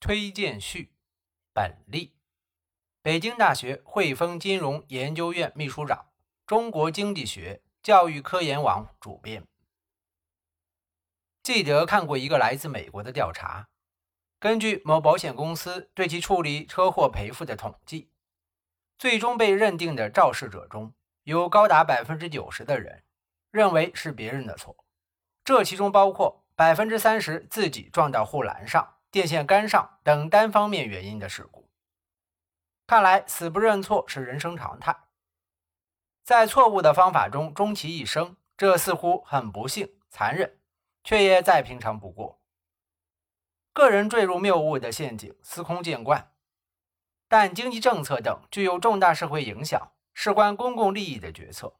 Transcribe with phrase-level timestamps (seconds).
[0.00, 0.94] 推荐序：
[1.52, 2.14] 本例，
[3.02, 6.08] 北京大学汇丰金融研究院秘书长，
[6.46, 9.46] 中国经济学教育科研网主编。
[11.42, 13.68] 记得看过一个来自美国的调查，
[14.38, 18.10] 根据某保险公司对其处理车祸赔付的统计，
[18.98, 20.94] 最终被认定的肇事者中
[21.24, 23.04] 有高达百分之九十的人
[23.50, 24.74] 认为是别人的错，
[25.44, 26.40] 这其中包括。
[26.56, 31.68] 百分之三十自己撞到护栏上、电线杆上等单方面原因的事故。
[32.86, 34.96] 看来死不认错是人生常态，
[36.22, 40.58] 在错误的方法中终其一生，这似乎很不幸、残忍，
[41.04, 42.40] 却也再平常不过。
[43.72, 46.32] 个人坠入谬误的陷阱司空见惯，
[47.28, 51.74] 但经济政策等具有重大社会影响、事关公共利益的决策，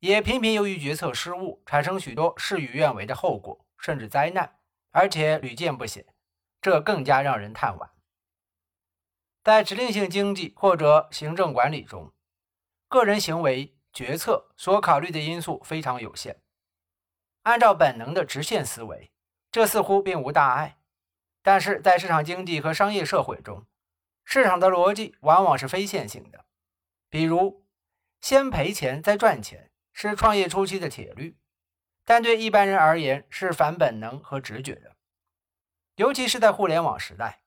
[0.00, 3.66] 也频频由于决策失误产生许多事与愿违的后果。
[3.82, 4.58] 甚至灾难，
[4.90, 6.04] 而且屡见不鲜，
[6.60, 7.88] 这更加让人叹惋。
[9.42, 12.12] 在指令性经济或者行政管理中，
[12.88, 16.40] 个人行为决策所考虑的因素非常有限。
[17.42, 19.10] 按照本能的直线思维，
[19.50, 20.76] 这似乎并无大碍；
[21.42, 23.66] 但是在市场经济和商业社会中，
[24.24, 26.44] 市场的逻辑往往是非线性的。
[27.08, 27.64] 比如，
[28.20, 31.38] 先赔钱再赚钱是创业初期的铁律。
[32.04, 34.89] 但对一般人而言是反本能和直觉的，
[36.00, 37.42] 尤其是在互联网时代，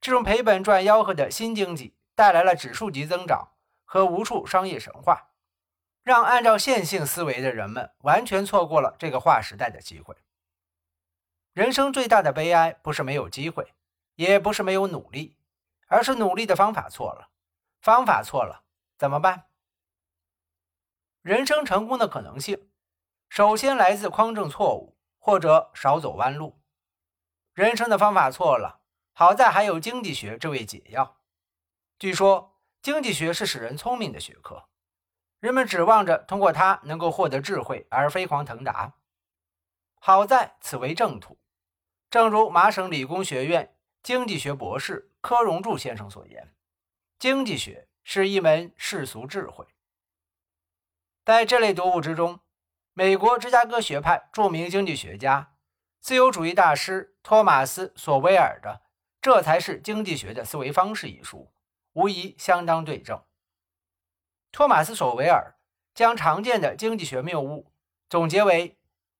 [0.00, 3.48] 这种赔本赚吆喝的新经济带来了指数级增长
[3.84, 5.32] 和无数商业神话，
[6.04, 10.14] 让按照线性思维的人们完全错过了这个划时代的机会。
[11.54, 13.74] 人生最大的悲哀不是没有机会，
[14.14, 15.36] 也不是没有努力，
[15.88, 17.30] 而是努力的方法错了。
[17.80, 18.62] 方法错了
[18.96, 19.46] 怎么办？
[21.22, 22.70] 人生成功的可能性。
[23.28, 26.61] 首先来自匡正错误，或者少走弯路。
[27.54, 28.80] 人生的方法错了，
[29.12, 31.18] 好在还有经济学这位解药。
[31.98, 34.68] 据说经济学是使人聪明的学科，
[35.38, 38.94] 人们指望着通过它能够获得智慧而飞黄腾达。
[40.00, 41.38] 好在此为正途。
[42.10, 46.54] 正如麻省理工学院经济学博士柯荣柱先生所言
[47.18, 49.66] ：“经济学是一门世俗智慧。”
[51.24, 52.40] 在这类读物之中。
[52.94, 55.51] 美国芝加哥学派著名经济学家、
[56.02, 58.70] 自由主义大师托马斯·索维尔的
[59.20, 61.52] 《这才是经济学的思维方式》一书，
[61.92, 63.22] 无疑相当对症。
[64.50, 65.54] 托马斯·索维尔
[65.94, 67.72] 将常见的经济学谬误
[68.08, 68.76] 总结为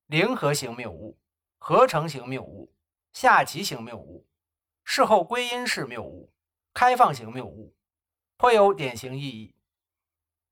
[0.06, 1.20] 零和型谬误、
[1.56, 2.74] 合成型谬误、
[3.12, 4.26] 下棋型谬误、
[4.82, 6.32] 事后归因式谬误、
[6.74, 7.76] 开放型谬误，
[8.36, 9.54] 颇有典型意义。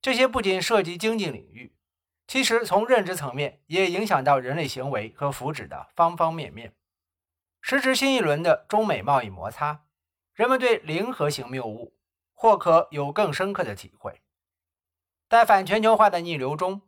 [0.00, 1.74] 这些不仅涉及经济领域。
[2.30, 6.72] 其实，从认知层面也影响到人类行为和福祉的方方面面。
[7.60, 9.82] 时值新一轮的中美贸易摩擦，
[10.34, 11.92] 人们对零和型谬误
[12.32, 14.20] 或可有更深刻的体会。
[15.28, 16.82] 在反全球化的逆流中，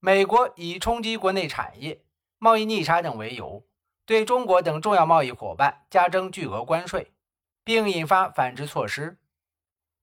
[0.00, 2.02] 美国以冲击国内产业、
[2.38, 3.66] 贸易逆差等为由，
[4.06, 7.12] 对中国等重要贸易伙伴加征巨额关税，
[7.62, 9.18] 并引发反制措施，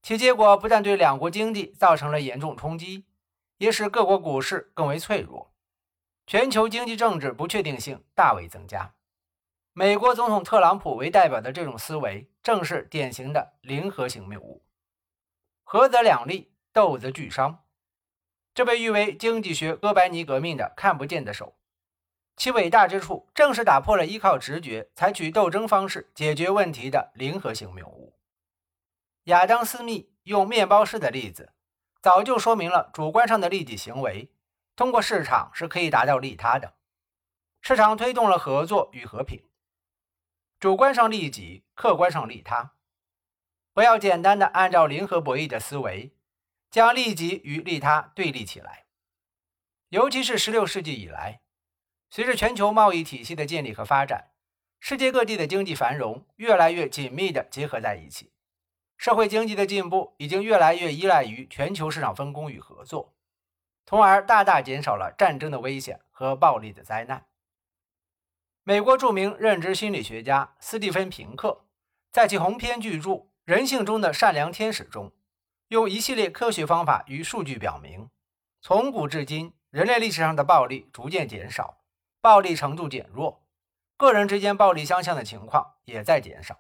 [0.04, 3.08] 其结果不但对两国经济造成了严重冲击。
[3.58, 5.54] 也使各国股市更为脆弱，
[6.28, 8.94] 全球经济政治不确定性大为增加。
[9.72, 14.66] 美国总统特朗普为代表的这种思维，正是典型的零和型谬误。
[15.64, 17.64] 合则两利，斗则俱伤。
[18.54, 21.58] 这被誉为经济学哥白尼革命的看不见的手，
[22.38, 28.18] 其伟大之处正是打破了依靠直觉、采取斗争方式解决问题的零和型谬误。
[29.24, 31.55] 亚当·斯密用面包师的例子。
[32.06, 34.30] 早就说明了主观上的利己行为，
[34.76, 36.76] 通过市场是可以达到利他的。
[37.62, 39.44] 市场推动了合作与和平。
[40.60, 42.74] 主观上利己，客观上利他。
[43.74, 46.12] 不要简单的按照零和博弈的思维，
[46.70, 48.86] 将利己与利他对立起来。
[49.90, 51.42] 尤其是16世纪以来，
[52.12, 54.30] 随着全球贸易体系的建立和发展，
[54.80, 58.35] 世界各地的经济繁荣越来越紧密地结合在一起。
[58.98, 63.14] 社会经济的进步已经越来越依赖于全球市场分工与合作，
[63.86, 67.26] 从而大大减少了战争的危险和暴力的灾难。
[68.64, 71.66] 美国著名认知心理学家斯蒂芬·平克
[72.12, 73.10] 在其鸿篇巨著
[73.44, 75.12] 《人性中的善良天使》中，
[75.68, 78.10] 用一系列科学方法与数据表明，
[78.62, 81.84] 从古至今，人类历史上的暴力逐渐减少，
[82.22, 83.46] 暴力程度减弱，
[83.98, 86.58] 个人之间暴力相向的情况也在减少，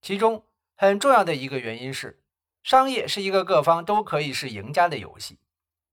[0.00, 0.44] 其中。
[0.82, 2.20] 很重要的一个原因是，
[2.64, 5.38] 商业是一个各方都可以是赢家的游戏。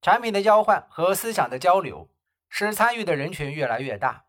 [0.02, 2.10] 产品的交换和思想的交流
[2.48, 4.24] 使参与的人群越来越大，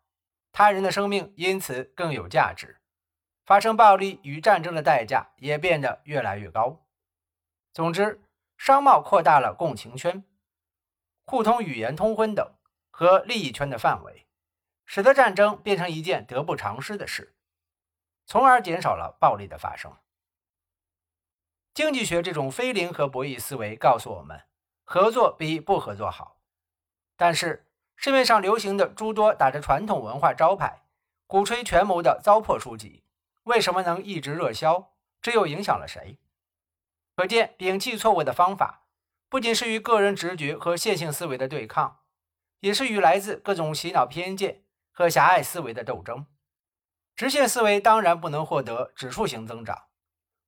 [0.51, 2.79] 他人的生命因此更有价值。
[3.43, 6.85] 发生暴力与战争的代价也变得越来越高。
[7.73, 8.21] 总之，
[8.55, 10.23] 商贸扩大了共情圈、
[11.25, 12.47] 互通语言、通婚等
[12.91, 14.27] 和利益圈的范围，
[14.85, 17.33] 使得战争变成一件得不偿失的事，
[18.27, 19.91] 从而减少了暴力的发生。
[21.73, 24.41] 经济学这种非零和博弈思维告诉我们，
[24.83, 26.41] 合作比不合作好。
[27.15, 30.83] 但是，市面上流行的诸多打着传统文化招牌、
[31.27, 33.03] 鼓吹权谋的糟粕书籍。
[33.43, 34.91] 为什么能一直热销？
[35.21, 36.19] 这又影响了谁？
[37.15, 38.83] 可见，摒弃错误的方法，
[39.29, 42.01] 不仅是与个人直觉和线性思维的对抗，
[42.59, 46.25] 也是与来自各种洗脑偏见和狭隘思维的斗争。
[47.15, 49.83] 直线思维当然不能获得指数型增长，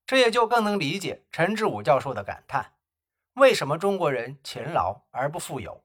[0.06, 2.74] 这也就更能理解陈志武教授的感叹：
[3.34, 5.84] 为什么中国人勤劳而不富有？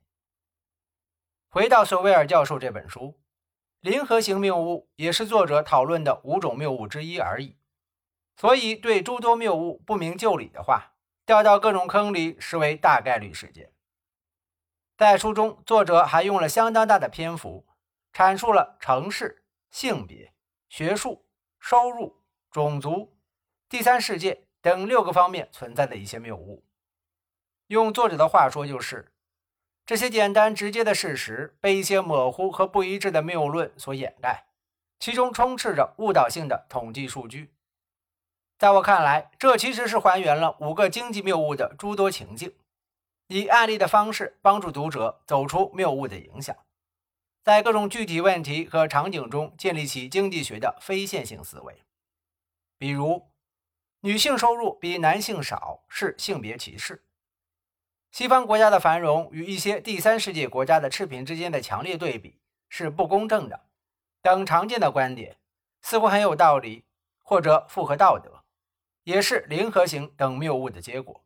[1.48, 3.18] 回到索威尔教授这本书。
[3.80, 7.56] 零和型谬误也是作者讨论的五种谬误之一而已，
[8.36, 10.94] 所以对诸多谬误不明就里的话，
[11.24, 13.72] 掉到各种坑里视为大概率事件。
[14.96, 17.64] 在书中，作者还用了相当大的篇幅
[18.12, 20.34] 阐述了城市、性别、
[20.68, 21.24] 学术、
[21.60, 22.20] 收入、
[22.50, 23.16] 种族、
[23.68, 26.64] 第三世界等六个方面存在的一些谬误。
[27.66, 29.12] 用作者的话说，就是。
[29.84, 34.44] 这些简单直接的事实被一些模糊和不一致的谬论所掩盖，
[35.00, 37.50] 其中充斥着误导性的统计数据。
[38.58, 42.54] 在我看来，这其实是还原了五个经济谬误的诸多情境，
[43.28, 46.54] 以案例的方式帮助读者走出谬误的影响，
[47.42, 51.82] 在各种具体问题和场景中建立起经济学的非线性思维。
[52.76, 53.26] 比如，
[54.00, 57.04] 女性收入比男性少是性别歧视。
[58.12, 63.66] 西方国家的繁荣与一些第三世界国家的赤贫之间的强烈对比是不公正的，
[64.22, 65.36] 等常见的观点
[65.82, 66.84] 似乎很有道理，
[67.18, 68.44] 或者符合道德，
[69.02, 71.24] 也是零和型等谬误的结果。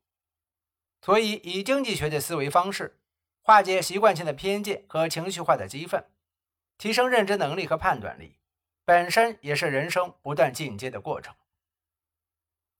[1.02, 2.98] 所以，以经济学的思维方式
[3.42, 6.04] 化解习惯性的偏见和情绪化的激愤，
[6.78, 8.38] 提升认知能力和判断力，
[8.84, 11.34] 本身也是人生不断进阶的过程。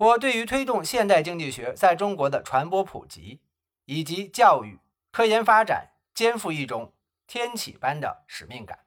[0.03, 3.41] 我对于推动现代经济学在中国的传播普及。
[3.85, 4.79] 以及教育、
[5.11, 6.93] 科研发展肩负一种
[7.27, 8.79] 天启般的使命感。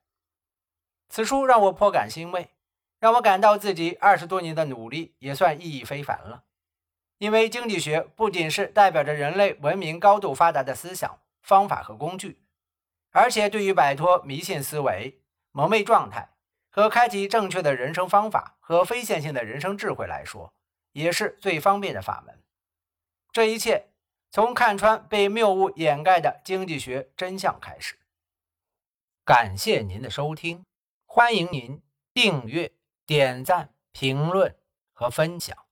[1.10, 2.50] 此书让我颇感欣慰，
[2.98, 6.46] 让我感到自己二十多年的努力也算意义非凡了。
[7.18, 12.42] 因为经济学不仅是代表着人类文明高度发达的思想、方法和工具，
[13.12, 15.20] 而且对于摆脱迷信思维、
[15.52, 16.30] 蒙昧状态
[16.70, 20.54] 和开启正确的人生方法和非线性的人生智慧来说，
[20.96, 22.42] 也是最方便的法门。
[23.32, 23.92] 这一切。
[24.32, 27.98] 从看穿被谬误掩盖的经济学真相开始。
[29.24, 30.66] 感谢您的收听，
[31.06, 31.82] 欢迎您
[32.14, 32.74] 订阅、
[33.06, 34.54] 点赞、评论
[34.92, 35.65] 和分享。